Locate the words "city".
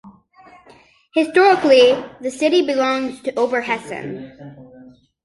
2.31-2.65